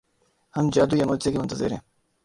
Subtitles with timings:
[0.55, 1.79] ہم جادو یا معجزے کے منتظر ہیں۔